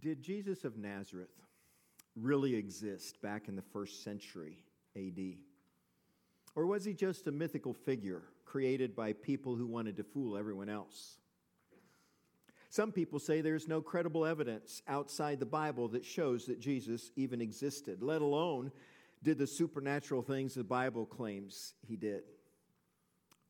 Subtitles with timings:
[0.00, 1.30] Did Jesus of Nazareth
[2.14, 4.58] really exist back in the first century
[4.96, 5.36] AD?
[6.54, 10.68] Or was he just a mythical figure created by people who wanted to fool everyone
[10.68, 11.18] else?
[12.70, 17.40] Some people say there's no credible evidence outside the Bible that shows that Jesus even
[17.40, 18.70] existed, let alone
[19.22, 22.22] did the supernatural things the Bible claims he did.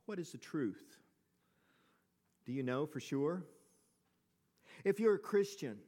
[0.07, 0.97] What is the truth?
[2.47, 3.43] Do you know for sure?
[4.85, 5.79] If you're a Christian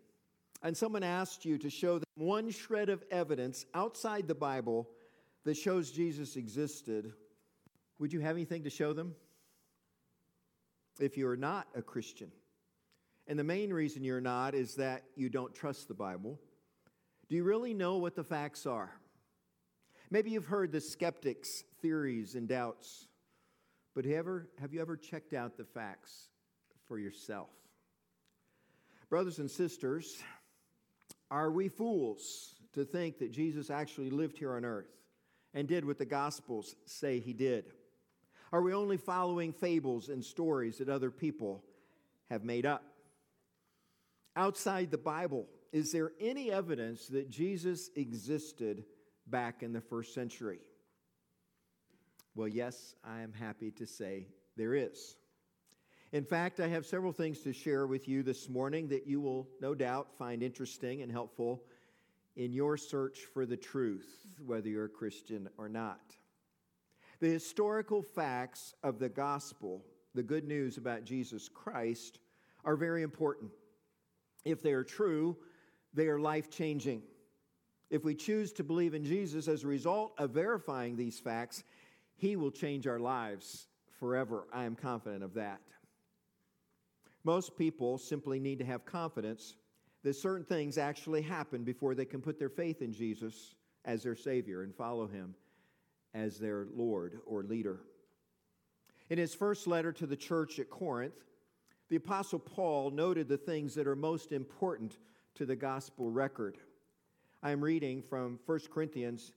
[0.63, 4.89] and someone asked you to show them one shred of evidence outside the Bible
[5.45, 7.13] that shows Jesus existed,
[7.99, 9.15] would you have anything to show them?
[10.99, 12.31] If you're not a Christian,
[13.27, 16.39] and the main reason you're not is that you don't trust the Bible,
[17.29, 18.91] do you really know what the facts are?
[20.11, 23.07] Maybe you've heard the skeptics' theories and doubts,
[23.95, 26.29] but ever, have you ever checked out the facts
[26.89, 27.49] for yourself?
[29.09, 30.23] Brothers and sisters,
[31.31, 34.91] are we fools to think that Jesus actually lived here on earth
[35.55, 37.67] and did what the Gospels say he did?
[38.53, 41.65] Are we only following fables and stories that other people
[42.29, 42.83] have made up?
[44.37, 48.85] Outside the Bible, is there any evidence that Jesus existed
[49.27, 50.61] back in the first century?
[52.35, 55.17] Well, yes, I am happy to say there is.
[56.13, 59.49] In fact, I have several things to share with you this morning that you will
[59.61, 61.63] no doubt find interesting and helpful
[62.35, 66.17] in your search for the truth, whether you're a Christian or not.
[67.21, 72.19] The historical facts of the gospel, the good news about Jesus Christ,
[72.65, 73.53] are very important.
[74.45, 75.37] If they are true,
[75.95, 77.03] they are life changing.
[77.89, 81.63] If we choose to believe in Jesus as a result of verifying these facts,
[82.17, 83.69] He will change our lives
[84.01, 84.49] forever.
[84.53, 85.61] I am confident of that.
[87.25, 89.57] Most people simply need to have confidence
[90.03, 93.55] that certain things actually happen before they can put their faith in Jesus
[93.85, 95.35] as their Savior and follow Him
[96.15, 97.81] as their Lord or leader.
[99.11, 101.25] In his first letter to the church at Corinth,
[101.89, 104.99] the Apostle Paul noted the things that are most important
[105.35, 106.59] to the gospel record.
[107.43, 109.33] I am reading from 1 Corinthians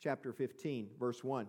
[0.00, 1.48] chapter 15, verse 1.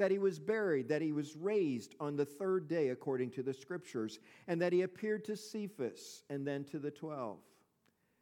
[0.00, 3.52] that he was buried, that he was raised on the third day according to the
[3.52, 4.18] scriptures,
[4.48, 7.36] and that he appeared to Cephas and then to the twelve.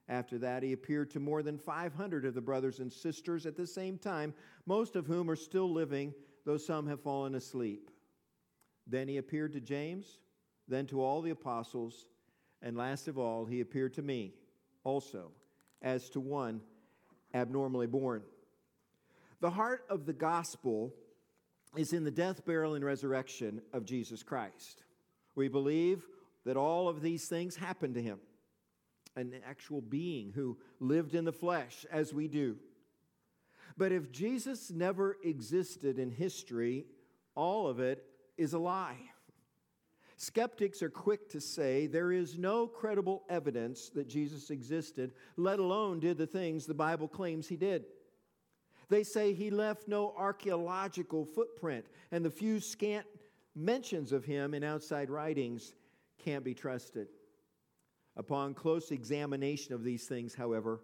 [0.09, 3.67] After that, he appeared to more than 500 of the brothers and sisters at the
[3.67, 4.35] same time,
[4.67, 6.13] most of whom are still living,
[6.45, 7.93] though some have fallen asleep.
[8.89, 10.19] Then he appeared to James,
[10.67, 12.09] then to all the apostles,
[12.61, 14.35] and last of all, he appeared to me
[14.83, 15.31] also,
[15.81, 16.61] as to one
[17.33, 18.25] abnormally born.
[19.41, 20.93] The heart of the gospel
[21.77, 24.85] is in the death, burial, and resurrection of Jesus Christ.
[25.35, 26.07] We believe
[26.45, 28.19] that all of these things happened to him,
[29.17, 32.57] an actual being who lived in the flesh as we do.
[33.77, 36.87] But if Jesus never existed in history,
[37.35, 38.05] all of it
[38.37, 38.99] is a lie.
[40.17, 46.01] Skeptics are quick to say there is no credible evidence that Jesus existed, let alone
[46.01, 47.85] did the things the Bible claims he did.
[48.89, 53.07] They say he left no archaeological footprint, and the few scant
[53.55, 55.75] mentions of him in outside writings
[56.19, 57.09] can't be trusted.
[58.17, 60.81] Upon close examination of these things, however,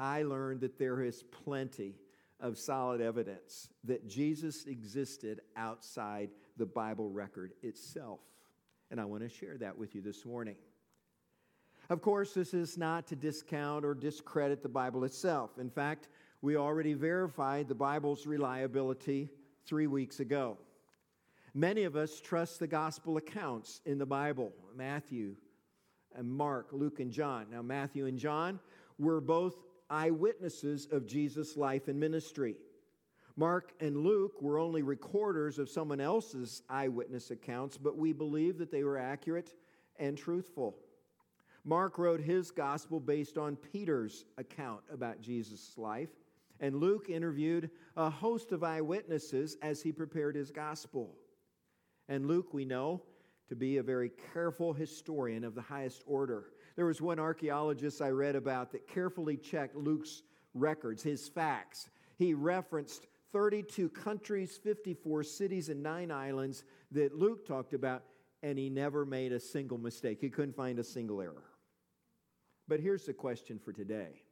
[0.00, 1.96] I learned that there is plenty
[2.40, 8.20] of solid evidence that Jesus existed outside the Bible record itself.
[8.90, 10.56] And I want to share that with you this morning.
[11.88, 15.58] Of course, this is not to discount or discredit the Bible itself.
[15.58, 16.08] In fact,
[16.46, 19.28] we already verified the Bible's reliability
[19.66, 20.56] three weeks ago.
[21.54, 25.34] Many of us trust the gospel accounts in the Bible Matthew
[26.14, 27.46] and Mark, Luke, and John.
[27.50, 28.60] Now, Matthew and John
[28.96, 29.56] were both
[29.90, 32.54] eyewitnesses of Jesus' life and ministry.
[33.34, 38.70] Mark and Luke were only recorders of someone else's eyewitness accounts, but we believe that
[38.70, 39.52] they were accurate
[39.98, 40.76] and truthful.
[41.64, 46.10] Mark wrote his gospel based on Peter's account about Jesus' life.
[46.60, 51.14] And Luke interviewed a host of eyewitnesses as he prepared his gospel.
[52.08, 53.02] And Luke, we know,
[53.48, 56.46] to be a very careful historian of the highest order.
[56.74, 60.22] There was one archaeologist I read about that carefully checked Luke's
[60.54, 61.90] records, his facts.
[62.16, 68.04] He referenced 32 countries, 54 cities, and nine islands that Luke talked about,
[68.42, 70.18] and he never made a single mistake.
[70.20, 71.44] He couldn't find a single error.
[72.68, 74.22] But here's the question for today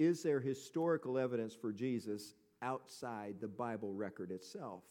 [0.00, 4.82] Is there historical evidence for Jesus outside the Bible record itself?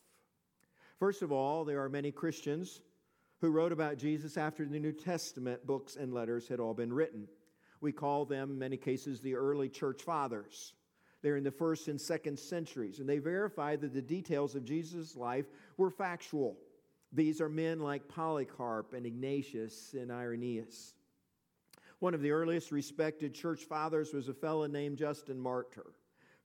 [0.99, 2.81] First of all, there are many Christians
[3.41, 7.27] who wrote about Jesus after the New Testament books and letters had all been written.
[7.81, 10.75] We call them, in many cases, the early church fathers.
[11.23, 15.15] They're in the first and second centuries, and they verified that the details of Jesus'
[15.15, 15.47] life
[15.77, 16.55] were factual.
[17.11, 20.93] These are men like Polycarp and Ignatius and Irenaeus.
[21.99, 25.85] One of the earliest respected church fathers was a fellow named Justin Martyr,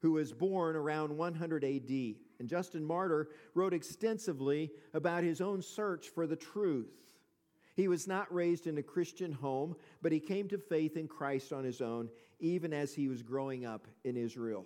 [0.01, 2.15] who was born around 100 AD.
[2.39, 7.13] And Justin Martyr wrote extensively about his own search for the truth.
[7.75, 11.53] He was not raised in a Christian home, but he came to faith in Christ
[11.53, 12.09] on his own,
[12.39, 14.65] even as he was growing up in Israel.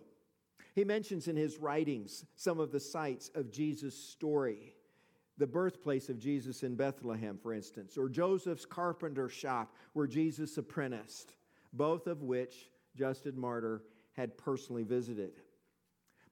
[0.74, 4.74] He mentions in his writings some of the sites of Jesus' story
[5.40, 11.34] the birthplace of Jesus in Bethlehem, for instance, or Joseph's carpenter shop where Jesus apprenticed,
[11.74, 13.82] both of which Justin Martyr
[14.14, 15.32] had personally visited.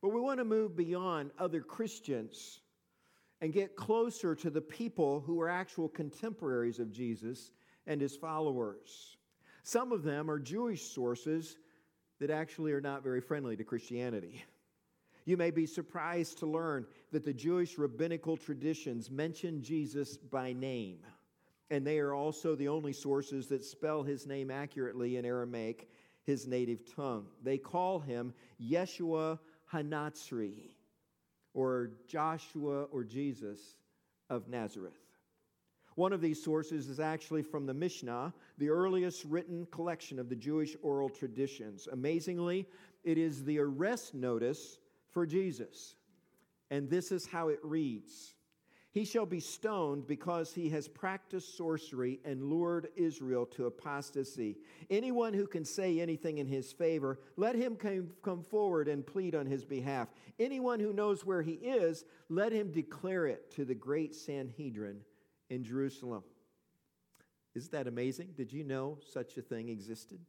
[0.02, 2.60] But we want to move beyond other Christians
[3.40, 7.52] and get closer to the people who were actual contemporaries of Jesus
[7.88, 9.16] and his followers.
[9.64, 11.58] Some of them are Jewish sources
[12.20, 14.44] that actually are not very friendly to Christianity.
[15.28, 21.00] You may be surprised to learn that the Jewish rabbinical traditions mention Jesus by name,
[21.70, 25.90] and they are also the only sources that spell his name accurately in Aramaic,
[26.24, 27.26] his native tongue.
[27.44, 29.38] They call him Yeshua
[29.74, 30.70] Hanatzri,
[31.54, 33.76] or Joshua or Jesus
[34.30, 34.94] of Nazareth.
[35.96, 40.38] One of these sources is actually from the Mishnah, the earliest written collection of the
[40.38, 41.90] Jewish oral traditions.
[41.92, 42.66] Amazingly,
[43.04, 44.80] it is the arrest notice
[45.18, 45.96] for Jesus.
[46.70, 48.36] And this is how it reads
[48.92, 54.58] He shall be stoned because he has practiced sorcery and lured Israel to apostasy.
[54.92, 57.80] Anyone who can say anything in his favor, let him
[58.22, 60.08] come forward and plead on his behalf.
[60.38, 65.00] Anyone who knows where he is, let him declare it to the great Sanhedrin
[65.50, 66.22] in Jerusalem.
[67.56, 68.36] Isn't that amazing?
[68.38, 70.20] Did you know such a thing existed?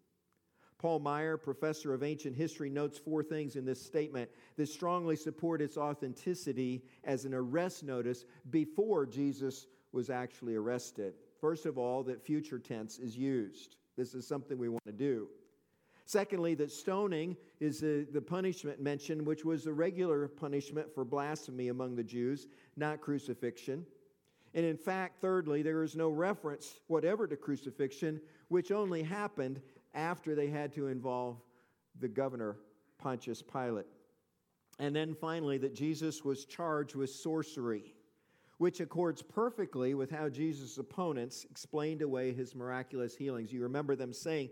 [0.79, 5.61] Paul Maier, professor of ancient history, notes four things in this statement that strongly support
[5.61, 11.15] its authenticity as an arrest notice before Jesus was actually arrested.
[11.41, 13.77] First of all, that future tense is used.
[13.97, 15.29] This is something we want to do.
[16.05, 21.69] Secondly, that stoning is the, the punishment mentioned, which was a regular punishment for blasphemy
[21.69, 22.47] among the Jews,
[22.77, 23.85] not crucifixion.
[24.55, 29.61] And in fact, thirdly, there is no reference whatever to crucifixion, which only happened
[29.95, 31.41] after they had to involve
[32.01, 32.57] the governor,
[32.99, 33.87] Pontius Pilate.
[34.79, 37.95] And then finally, that Jesus was charged with sorcery,
[38.59, 43.53] which accords perfectly with how Jesus' opponents explained away his miraculous healings.
[43.53, 44.51] You remember them saying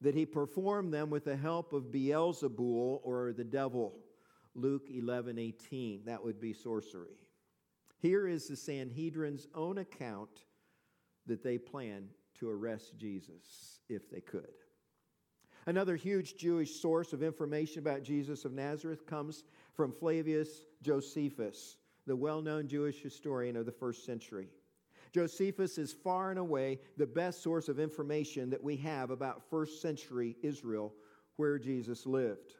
[0.00, 3.94] that he performed them with the help of Beelzebul or the devil.
[4.54, 6.04] Luke 11 18.
[6.04, 7.18] That would be sorcery.
[8.00, 10.44] Here is the Sanhedrin's own account
[11.26, 14.48] that they planned to arrest Jesus if they could.
[15.68, 19.44] Another huge Jewish source of information about Jesus of Nazareth comes
[19.74, 24.48] from Flavius Josephus, the well known Jewish historian of the first century.
[25.12, 29.82] Josephus is far and away the best source of information that we have about first
[29.82, 30.94] century Israel
[31.36, 32.54] where Jesus lived.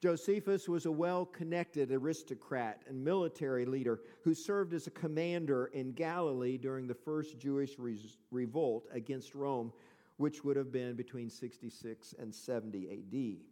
[0.00, 5.92] Josephus was a well connected aristocrat and military leader who served as a commander in
[5.92, 7.98] Galilee during the first Jewish re-
[8.30, 9.70] revolt against Rome,
[10.18, 13.44] which would have been between 66 and 70 AD.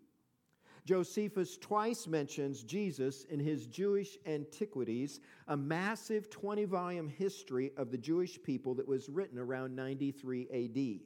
[0.87, 5.19] Josephus twice mentions Jesus in his Jewish Antiquities,
[5.49, 11.01] a massive 20 volume history of the Jewish people that was written around 93 AD.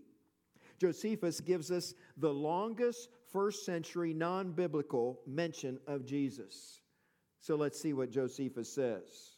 [0.79, 6.81] Josephus gives us the longest first century non biblical mention of Jesus.
[7.40, 9.29] So let's see what Josephus says.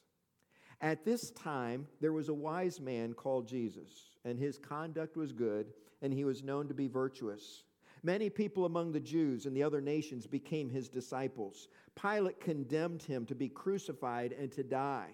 [0.82, 5.72] At this time, there was a wise man called Jesus, and his conduct was good,
[6.02, 7.62] and he was known to be virtuous.
[8.02, 11.68] Many people among the Jews and the other nations became his disciples.
[11.94, 15.10] Pilate condemned him to be crucified and to die.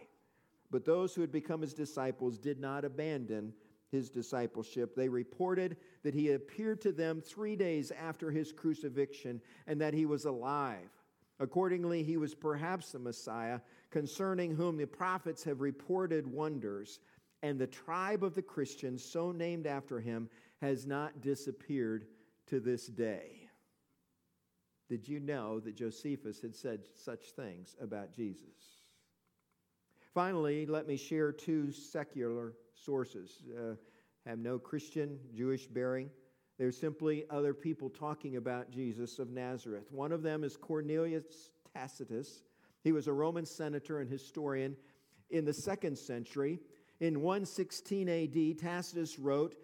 [0.71, 3.53] But those who had become his disciples did not abandon
[3.91, 4.95] his discipleship.
[4.95, 10.07] They reported that he appeared to them three days after his crucifixion and that he
[10.07, 10.91] was alive.
[11.41, 17.01] Accordingly, he was perhaps the Messiah, concerning whom the prophets have reported wonders,
[17.43, 20.29] and the tribe of the Christians, so named after him,
[20.61, 22.07] has not disappeared
[22.47, 23.49] to this day.
[24.89, 28.83] Did you know that Josephus had said such things about Jesus?
[30.15, 33.43] Finally, let me share two secular sources.
[33.57, 33.75] Uh,
[34.27, 36.11] have no Christian, Jewish bearing.
[36.59, 39.93] They're simply other people talking about Jesus of Nazareth.
[39.93, 42.43] One of them is Cornelius Tacitus.
[42.89, 44.75] He was a Roman senator and historian
[45.29, 46.59] in the second century.
[47.01, 49.57] In 116 AD, Tacitus wrote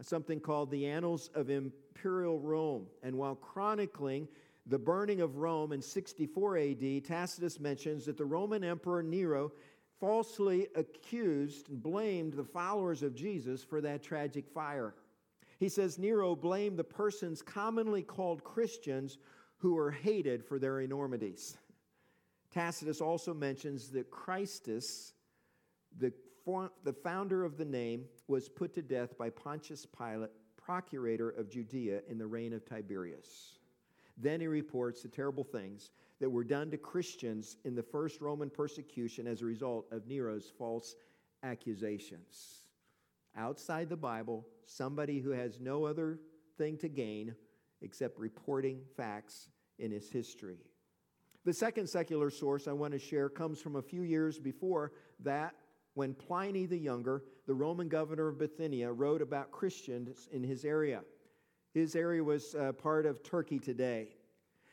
[0.00, 2.88] something called the Annals of Imperial Rome.
[3.04, 4.26] And while chronicling
[4.66, 9.52] the burning of Rome in 64 AD, Tacitus mentions that the Roman Emperor Nero
[10.00, 14.96] falsely accused and blamed the followers of Jesus for that tragic fire.
[15.60, 19.18] He says Nero blamed the persons commonly called Christians
[19.58, 21.56] who were hated for their enormities.
[22.54, 25.12] Tacitus also mentions that Christus,
[25.98, 26.12] the,
[26.84, 32.02] the founder of the name, was put to death by Pontius Pilate, procurator of Judea,
[32.08, 33.58] in the reign of Tiberius.
[34.16, 38.50] Then he reports the terrible things that were done to Christians in the first Roman
[38.50, 40.94] persecution as a result of Nero's false
[41.42, 42.68] accusations.
[43.36, 46.20] Outside the Bible, somebody who has no other
[46.56, 47.34] thing to gain
[47.82, 49.48] except reporting facts
[49.80, 50.60] in his history.
[51.44, 55.54] The second secular source I want to share comes from a few years before that
[55.92, 61.02] when Pliny the Younger, the Roman governor of Bithynia, wrote about Christians in his area.
[61.74, 64.16] His area was uh, part of Turkey today.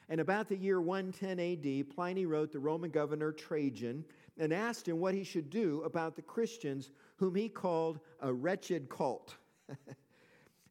[0.07, 4.05] And about the year 110 AD, Pliny wrote the Roman governor Trajan
[4.37, 8.89] and asked him what he should do about the Christians whom he called a wretched
[8.89, 9.35] cult.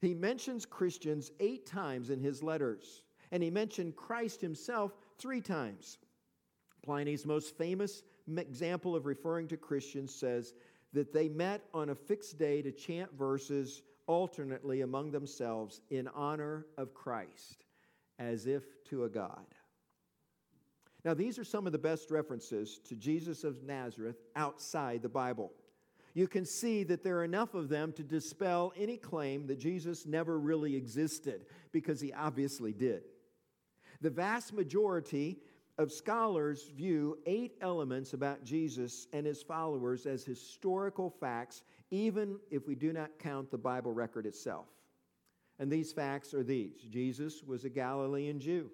[0.00, 3.02] he mentions Christians eight times in his letters,
[3.32, 5.98] and he mentioned Christ himself three times.
[6.82, 8.02] Pliny's most famous
[8.36, 10.54] example of referring to Christians says
[10.92, 16.66] that they met on a fixed day to chant verses alternately among themselves in honor
[16.78, 17.64] of Christ,
[18.18, 19.44] as if to a God.
[21.04, 25.52] Now, these are some of the best references to Jesus of Nazareth outside the Bible.
[26.12, 30.06] You can see that there are enough of them to dispel any claim that Jesus
[30.06, 33.04] never really existed, because he obviously did.
[34.00, 35.38] The vast majority
[35.78, 42.66] of scholars view eight elements about Jesus and his followers as historical facts, even if
[42.66, 44.66] we do not count the Bible record itself.
[45.58, 48.70] And these facts are these Jesus was a Galilean Jew.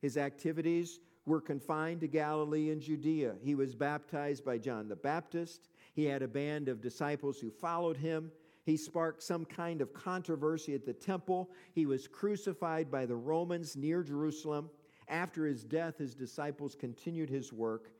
[0.00, 3.34] His activities were confined to Galilee and Judea.
[3.42, 5.68] He was baptized by John the Baptist.
[5.92, 8.30] He had a band of disciples who followed him.
[8.64, 11.50] He sparked some kind of controversy at the temple.
[11.72, 14.70] He was crucified by the Romans near Jerusalem.
[15.08, 17.90] After his death, his disciples continued his work,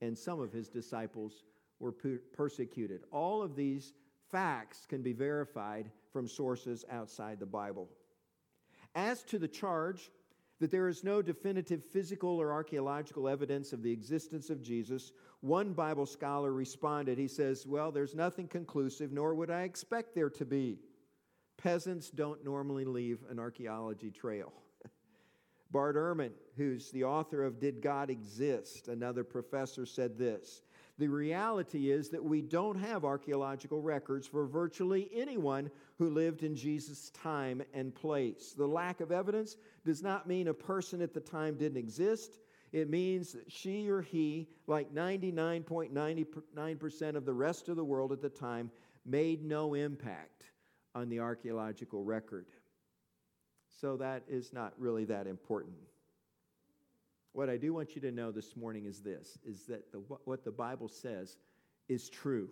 [0.00, 1.44] and some of his disciples
[1.80, 1.92] were
[2.32, 3.02] persecuted.
[3.10, 3.94] All of these
[4.30, 7.88] facts can be verified from sources outside the Bible.
[8.94, 10.10] As to the charge
[10.60, 15.72] that there is no definitive physical or archaeological evidence of the existence of Jesus, one
[15.72, 17.18] Bible scholar responded.
[17.18, 20.78] He says, Well, there's nothing conclusive, nor would I expect there to be.
[21.56, 24.52] Peasants don't normally leave an archaeology trail.
[25.70, 28.88] Bart Ehrman, who's the author of Did God Exist?
[28.88, 30.62] Another professor said this
[30.96, 36.54] The reality is that we don't have archaeological records for virtually anyone who lived in
[36.54, 38.54] Jesus' time and place.
[38.56, 42.38] The lack of evidence does not mean a person at the time didn't exist.
[42.72, 48.22] It means that she or he, like 99.99% of the rest of the world at
[48.22, 48.70] the time,
[49.04, 50.44] made no impact
[50.94, 52.46] on the archaeological record.
[53.80, 55.74] So that is not really that important.
[57.34, 60.44] What I do want you to know this morning is this is that the, what
[60.44, 61.36] the Bible says
[61.88, 62.48] is true.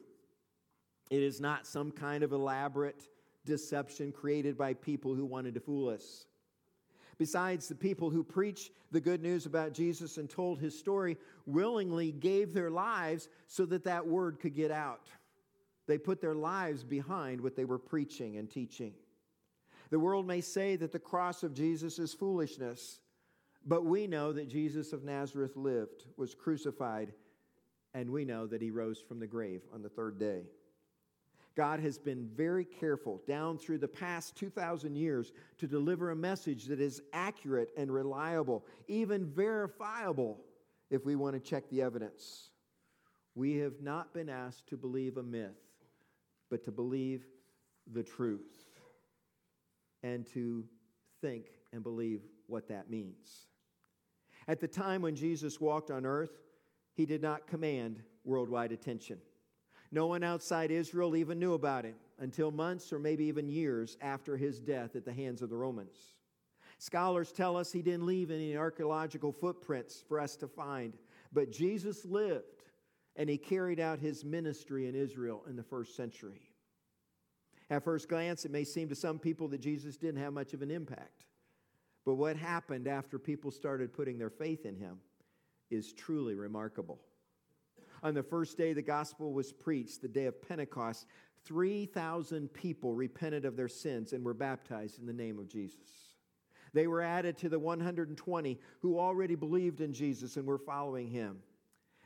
[1.08, 3.08] It is not some kind of elaborate
[3.46, 6.26] deception created by people who wanted to fool us.
[7.16, 12.10] Besides, the people who preached the good news about Jesus and told his story willingly
[12.10, 15.06] gave their lives so that that word could get out.
[15.86, 18.94] They put their lives behind what they were preaching and teaching.
[19.90, 22.98] The world may say that the cross of Jesus is foolishness,
[23.66, 27.12] but we know that Jesus of Nazareth lived, was crucified,
[27.94, 30.44] and we know that he rose from the grave on the third day.
[31.54, 36.64] God has been very careful down through the past 2,000 years to deliver a message
[36.66, 40.40] that is accurate and reliable, even verifiable
[40.90, 42.50] if we want to check the evidence.
[43.34, 45.58] We have not been asked to believe a myth,
[46.50, 47.26] but to believe
[47.92, 48.66] the truth
[50.02, 50.64] and to
[51.20, 53.46] think and believe what that means.
[54.48, 56.42] At the time when Jesus walked on earth,
[56.94, 59.18] he did not command worldwide attention.
[59.90, 64.36] No one outside Israel even knew about him until months or maybe even years after
[64.36, 66.14] his death at the hands of the Romans.
[66.78, 70.94] Scholars tell us he didn't leave any archaeological footprints for us to find,
[71.32, 72.64] but Jesus lived
[73.16, 76.40] and he carried out his ministry in Israel in the first century.
[77.70, 80.62] At first glance, it may seem to some people that Jesus didn't have much of
[80.62, 81.26] an impact.
[82.04, 84.98] But what happened after people started putting their faith in him
[85.70, 87.00] is truly remarkable.
[88.02, 91.06] On the first day the gospel was preached, the day of Pentecost,
[91.44, 96.12] 3,000 people repented of their sins and were baptized in the name of Jesus.
[96.72, 101.38] They were added to the 120 who already believed in Jesus and were following him.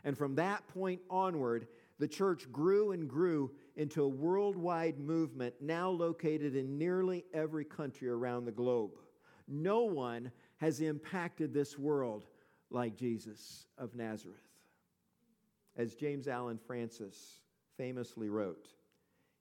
[0.05, 5.89] And from that point onward, the church grew and grew into a worldwide movement now
[5.89, 8.93] located in nearly every country around the globe.
[9.49, 12.27] No one has impacted this world
[12.71, 14.39] like Jesus of Nazareth.
[15.77, 17.41] As James Allan Francis
[17.77, 18.69] famously wrote,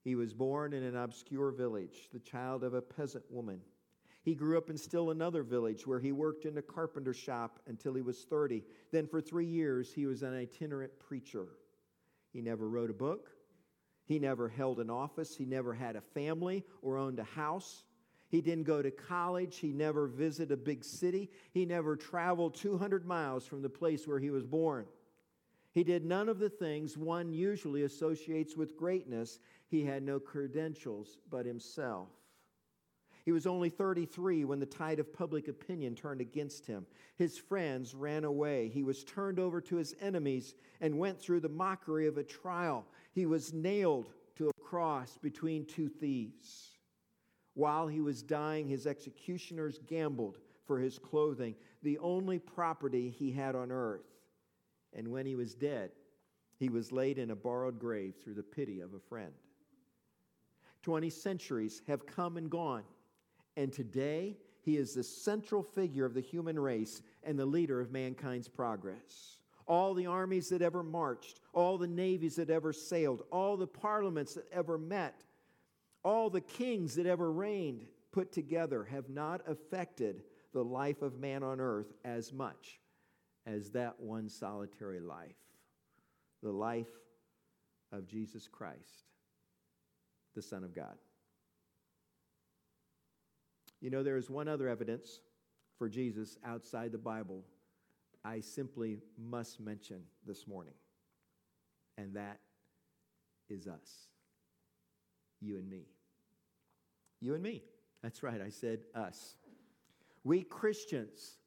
[0.03, 3.59] he was born in an obscure village, the child of a peasant woman.
[4.21, 7.93] He grew up in still another village where he worked in a carpenter shop until
[7.93, 8.63] he was 30.
[8.91, 11.45] Then, for three years, he was an itinerant preacher.
[12.33, 13.29] He never wrote a book,
[14.03, 17.83] he never held an office, he never had a family or owned a house.
[18.35, 19.59] He didn't go to college.
[19.59, 21.31] He never visited a big city.
[21.53, 24.87] He never traveled 200 miles from the place where he was born.
[25.71, 29.39] He did none of the things one usually associates with greatness.
[29.69, 32.09] He had no credentials but himself.
[33.23, 36.85] He was only 33 when the tide of public opinion turned against him.
[37.15, 38.67] His friends ran away.
[38.67, 42.85] He was turned over to his enemies and went through the mockery of a trial.
[43.13, 46.74] He was nailed to a cross between two thieves.
[47.55, 53.55] While he was dying, his executioners gambled for his clothing, the only property he had
[53.55, 54.05] on earth.
[54.93, 55.91] And when he was dead,
[56.57, 59.31] he was laid in a borrowed grave through the pity of a friend.
[60.81, 62.83] Twenty centuries have come and gone,
[63.57, 67.91] and today he is the central figure of the human race and the leader of
[67.91, 69.37] mankind's progress.
[69.67, 74.35] All the armies that ever marched, all the navies that ever sailed, all the parliaments
[74.35, 75.23] that ever met,
[76.05, 80.21] all the kings that ever reigned put together have not affected
[80.53, 82.79] the life of man on earth as much
[83.45, 85.35] as that one solitary life
[86.43, 86.87] the life
[87.91, 89.09] of Jesus Christ,
[90.35, 90.95] the Son of God.
[93.81, 95.21] You know, there is one other evidence
[95.79, 97.43] for Jesus outside the Bible
[98.23, 100.73] I simply must mention this morning,
[101.97, 102.39] and that
[103.49, 104.07] is us,
[105.41, 105.94] you and me.
[107.25, 107.63] You and me.
[108.03, 109.35] That's right, I said us.
[110.23, 111.39] We Christians,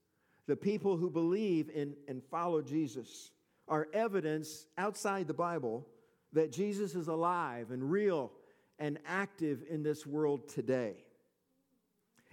[0.49, 3.31] the people who believe in and follow Jesus,
[3.69, 5.87] are evidence outside the Bible
[6.33, 8.33] that Jesus is alive and real
[8.81, 11.05] and active in this world today.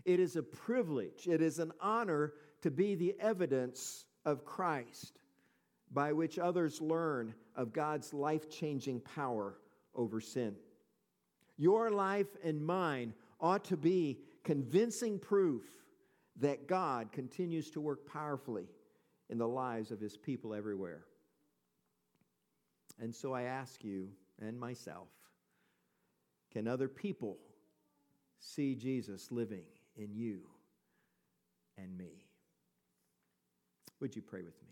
[0.05, 5.19] It is a privilege, it is an honor to be the evidence of Christ
[5.91, 9.59] by which others learn of God's life changing power
[9.93, 10.55] over sin.
[11.57, 15.63] Your life and mine ought to be convincing proof
[16.37, 18.67] that God continues to work powerfully
[19.29, 21.05] in the lives of his people everywhere.
[22.99, 24.09] And so I ask you
[24.41, 25.07] and myself
[26.51, 27.37] can other people
[28.39, 29.65] see Jesus living
[29.97, 30.39] in you
[31.77, 32.25] and me?
[33.99, 34.69] Would you pray with me?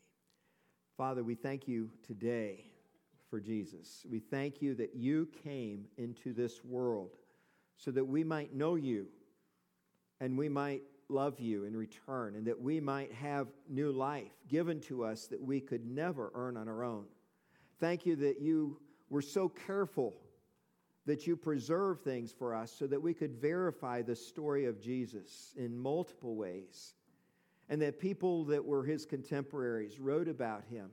[0.97, 2.65] Father, we thank you today
[3.30, 4.06] for Jesus.
[4.10, 7.17] We thank you that you came into this world
[7.78, 9.08] so that we might know you
[10.20, 14.80] and we might love you in return, and that we might have new life given
[14.80, 17.06] to us that we could never earn on our own.
[17.80, 20.16] Thank you that you were so careful
[21.06, 25.54] that you preserve things for us so that we could verify the story of Jesus
[25.58, 26.96] in multiple ways,
[27.70, 30.90] and that people that were his contemporaries wrote about him,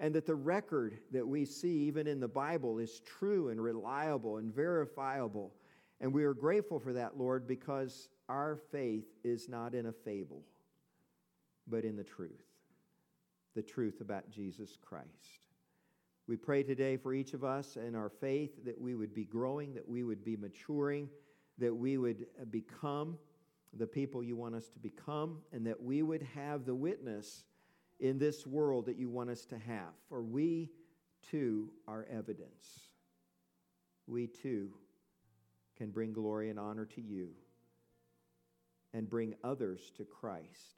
[0.00, 4.38] and that the record that we see, even in the Bible, is true and reliable
[4.38, 5.52] and verifiable
[6.02, 10.42] and we are grateful for that, Lord, because our faith is not in a fable,
[11.66, 12.44] but in the truth
[13.54, 15.40] the truth about Jesus Christ.
[16.26, 19.74] We pray today for each of us and our faith that we would be growing,
[19.74, 21.08] that we would be maturing,
[21.58, 23.18] that we would uh, become
[23.74, 27.44] the people you want us to become, and that we would have the witness
[28.00, 29.92] in this world that you want us to have.
[30.08, 30.70] For we
[31.30, 32.88] too are evidence.
[34.06, 34.70] We too
[35.82, 37.30] can bring glory and honor to you
[38.94, 40.76] and bring others to Christ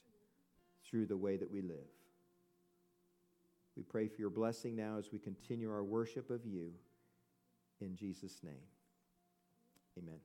[0.82, 1.92] through the way that we live.
[3.76, 6.70] We pray for your blessing now as we continue our worship of you.
[7.82, 8.64] In Jesus' name,
[9.98, 10.20] amen.